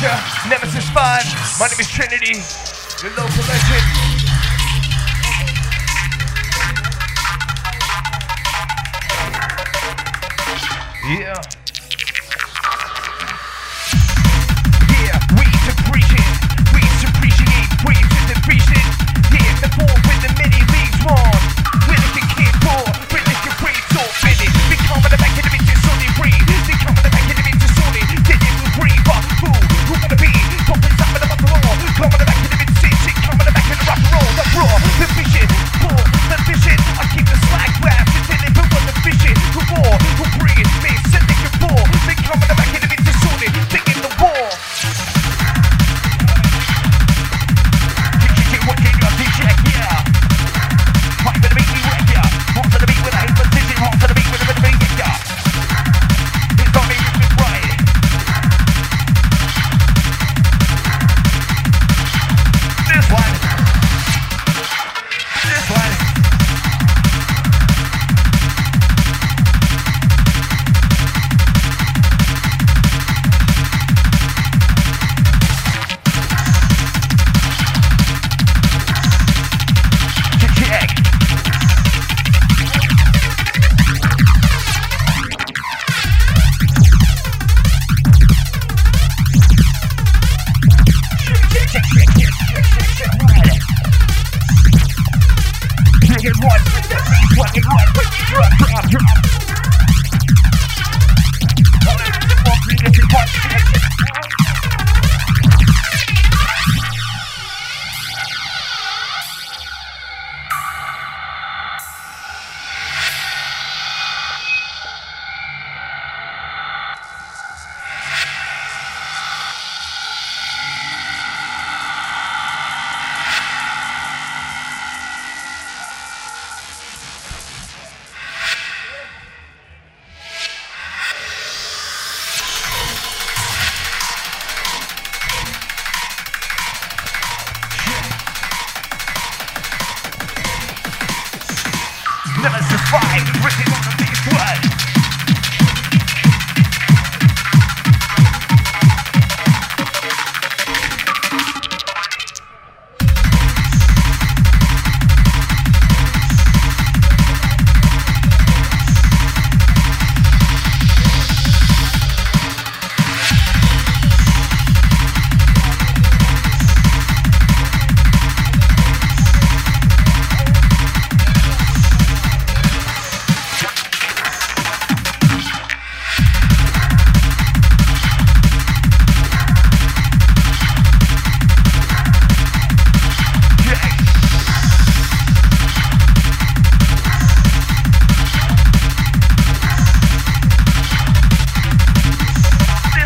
[0.00, 1.60] Nemesis 5.
[1.60, 2.40] My name is Trinity,
[3.02, 4.19] your local legend.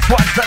[0.07, 0.44] What's the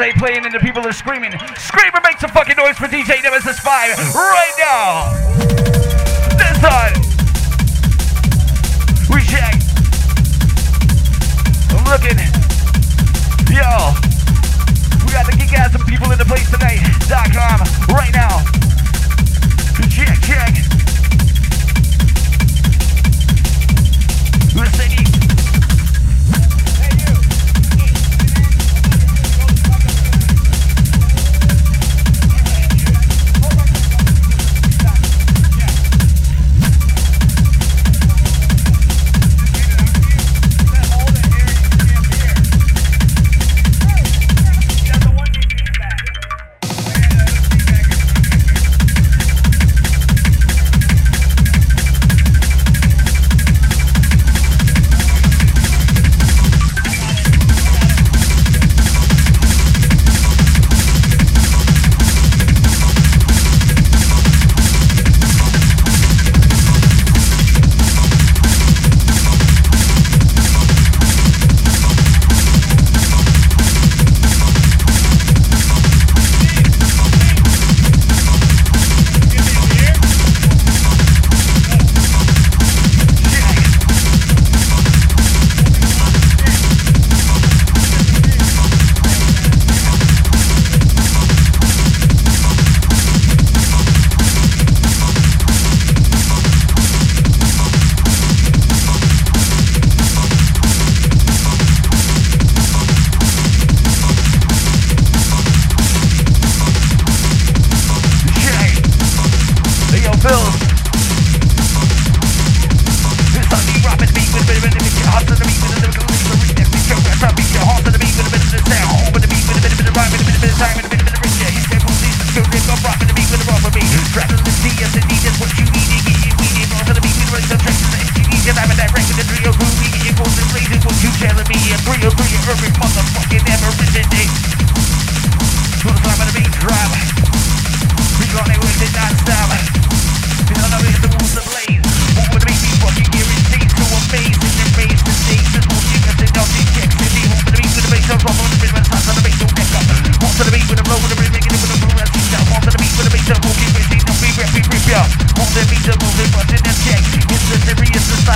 [0.00, 1.32] is playing and the people are screaming.
[1.56, 5.25] Screamer, makes a fucking noise for DJ Nemesis 5 right now.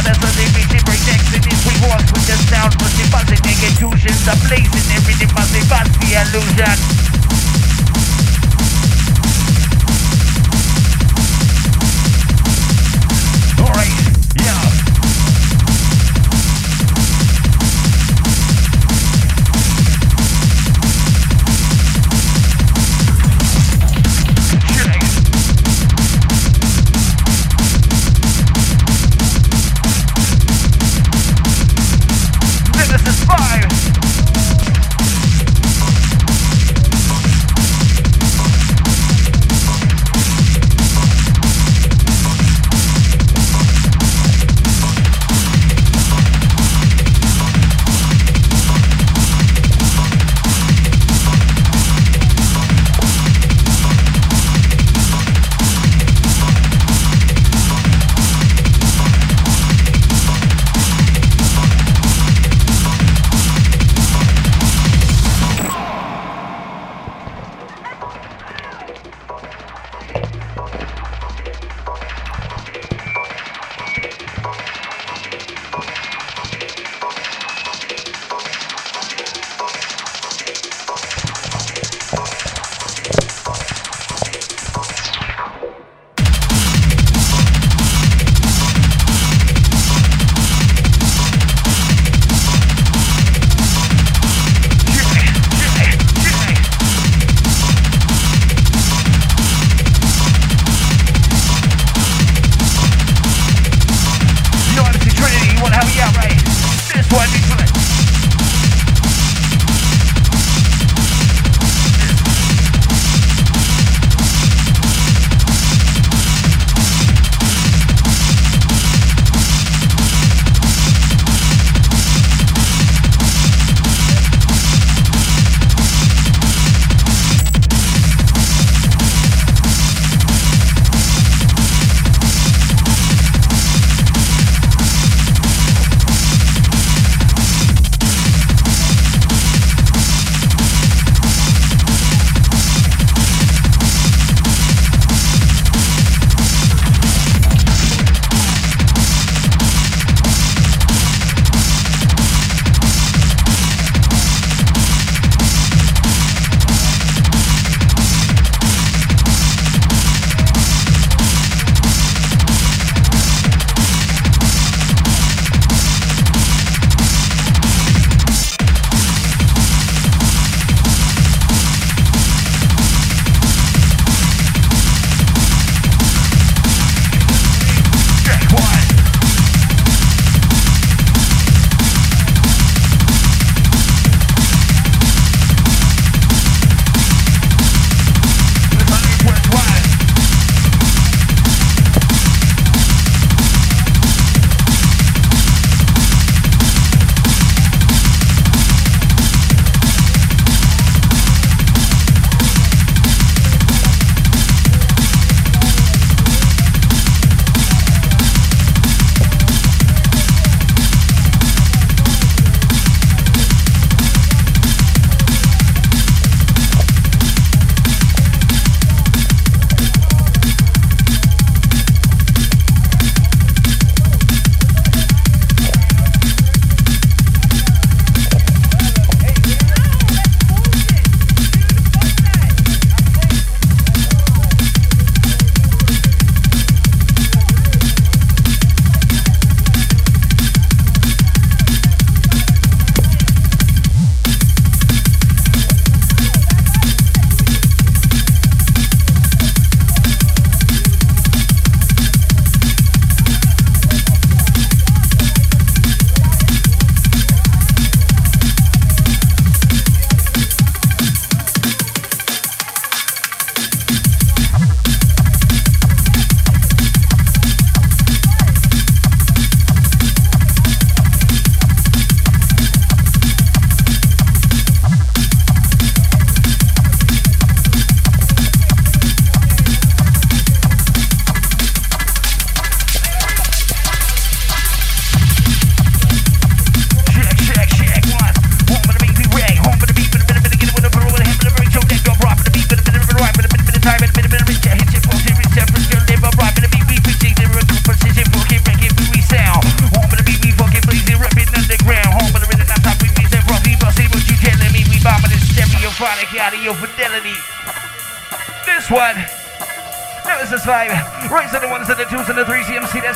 [0.02, 4.40] silence of every different exodus We walk through the sound, but the buzzing executions are
[4.48, 5.60] blazing Everything must be
[6.00, 7.09] the illusion.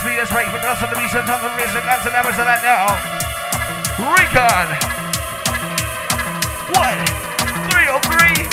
[0.05, 2.12] three years break the rest of the recent, and tongue of race and guns and
[2.12, 2.93] numbers of that now.
[4.05, 4.69] Recon!
[6.77, 7.01] One,
[7.73, 8.45] three oh three.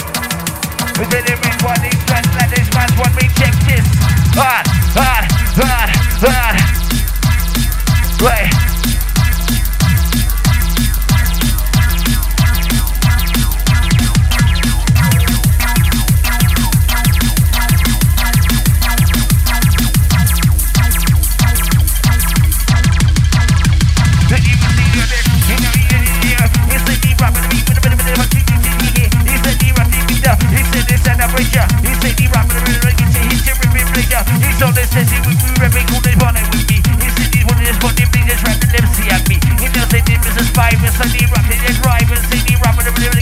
[0.96, 3.84] Within the mean one, these friends let these man's want me check this.
[4.32, 4.64] Hard,
[4.96, 5.28] hard,
[5.60, 5.92] hard,
[6.24, 6.56] hard.
[8.24, 8.71] Right.
[40.92, 43.21] Yes, rapping, need rapping, yes, rapping, and see me rapping,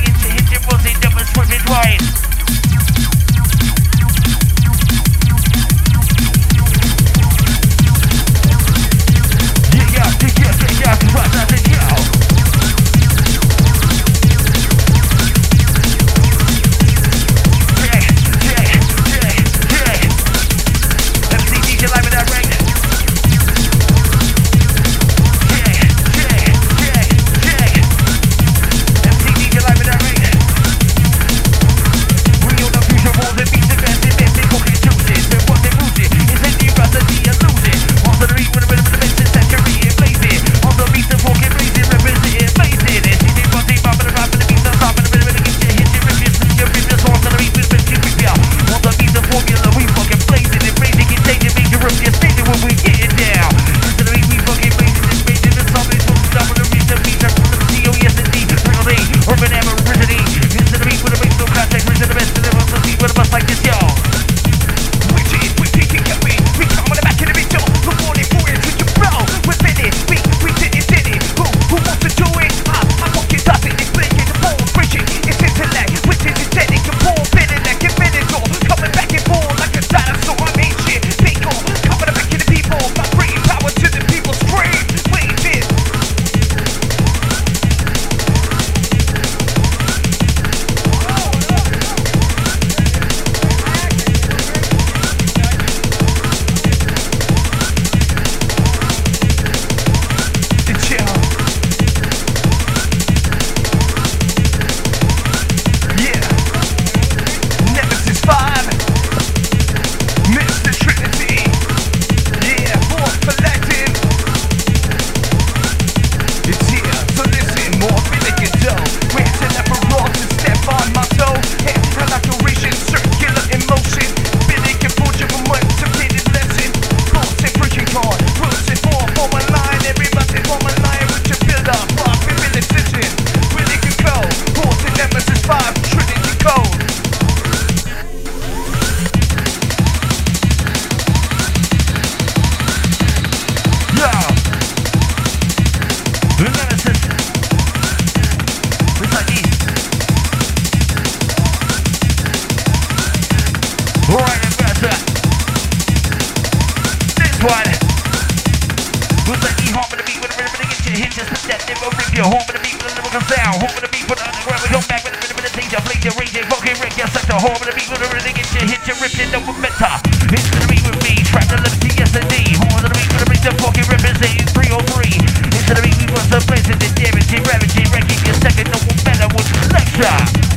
[163.13, 163.61] with lyrical sound.
[163.81, 164.61] The beat with the underground.
[164.61, 165.79] We come back with a bit of a teacher.
[165.81, 167.37] Play your rage, fucking Rick, your sector.
[167.37, 169.91] Home of the beat with a really get you hit you, ripped it over meta.
[170.29, 172.53] It's the beat with me, trap the liberty, yes indeed.
[172.59, 175.57] Home of the beat with a beat, the fucking representing 303.
[175.57, 178.99] Into the beat, we must have places the damaging, ravaging, wrecking your second, no one
[179.01, 180.48] better with lecture.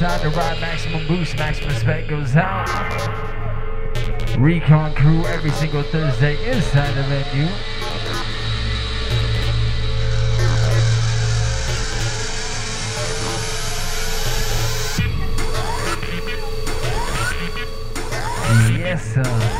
[0.00, 2.66] Inside the ride, maximum boost, maximum spec goes out.
[4.38, 7.48] Recon crew every single Thursday inside the venue.
[18.78, 19.59] Yes, sir.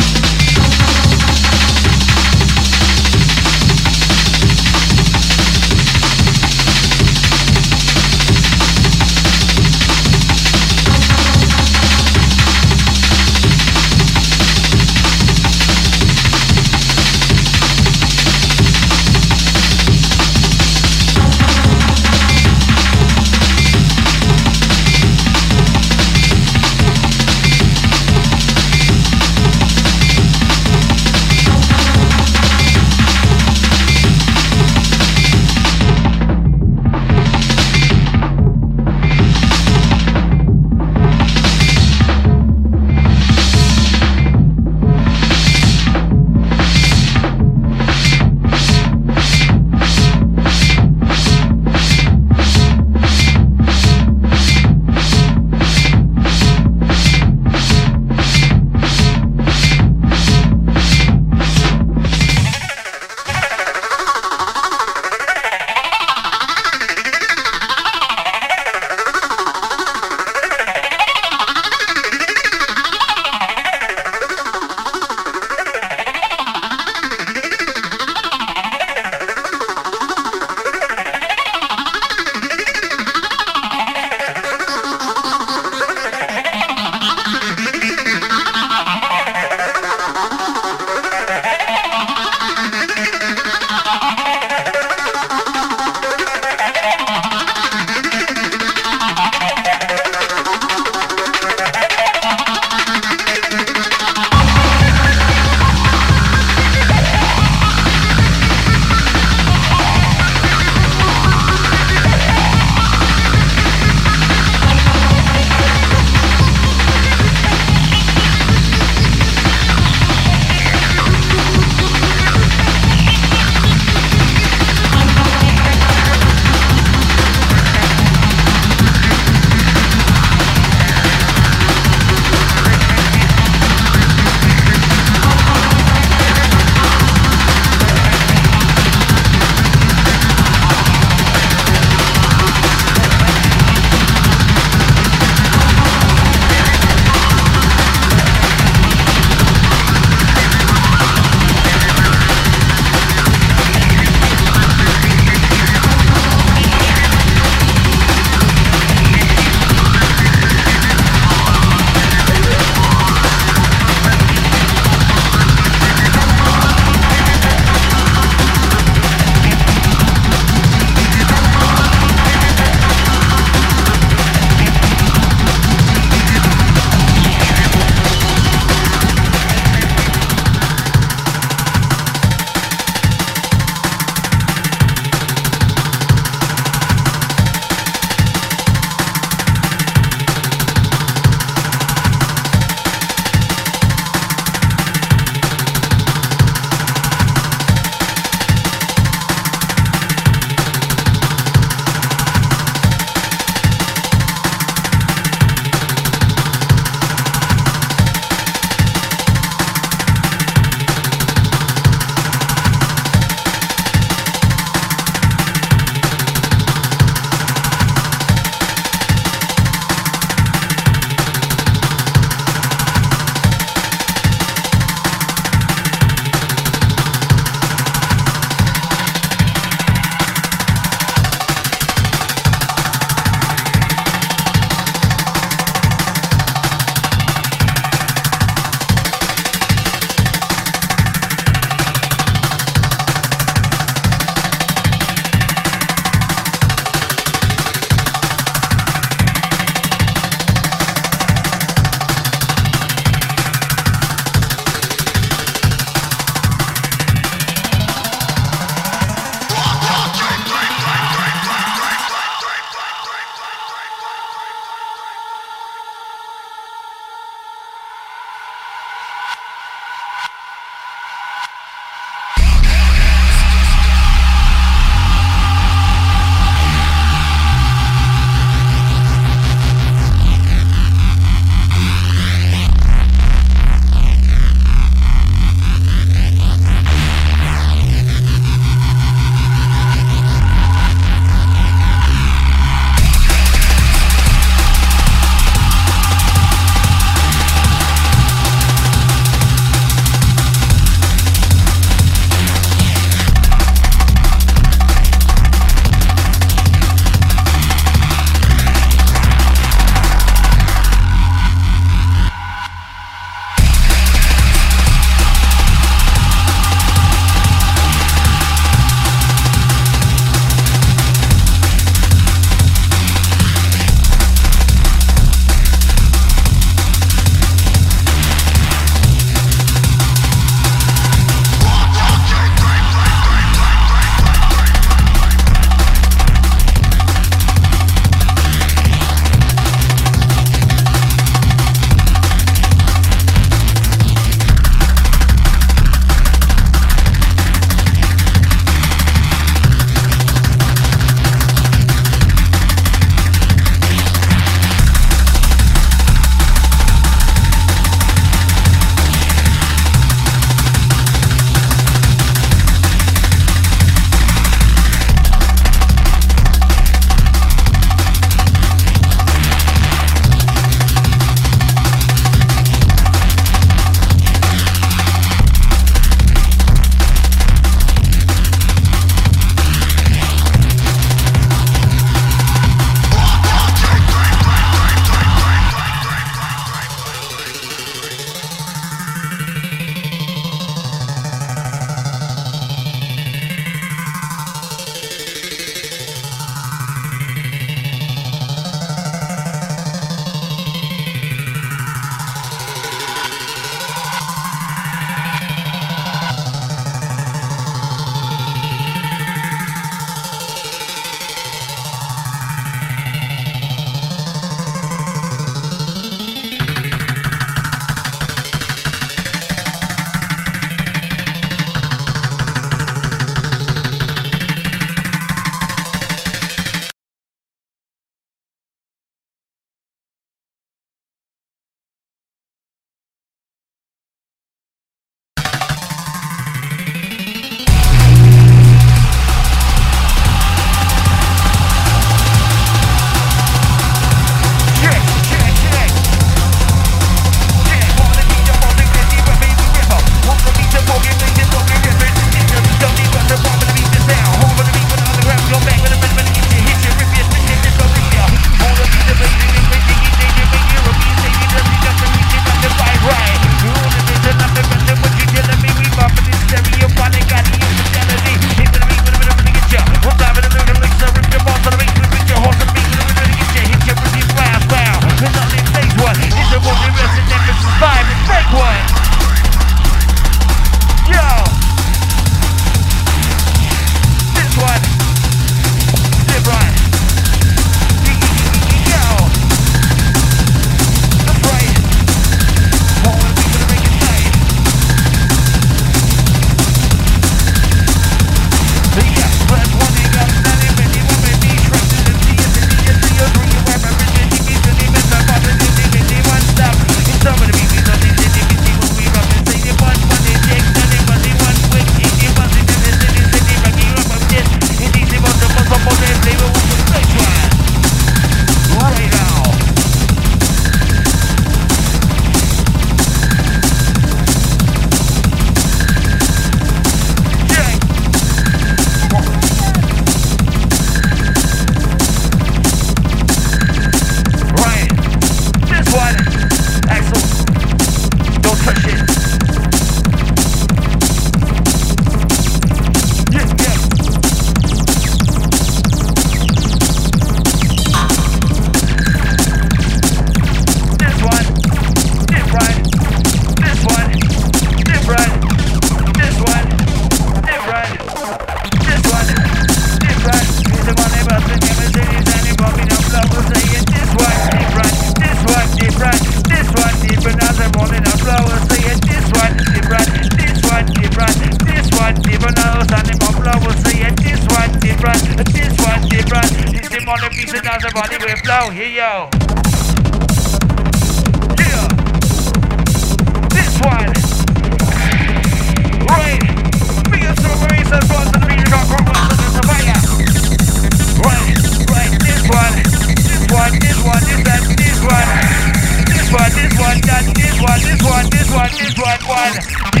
[599.41, 600.00] This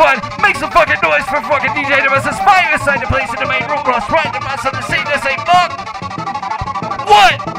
[0.00, 0.18] one.
[0.40, 2.78] Make some fucking noise for fucking DJ to Demas Aspire.
[2.80, 5.24] Sign the place in the main room, cross right, the mass on the scene, this
[5.28, 5.76] ain't fuck.
[7.06, 7.49] What?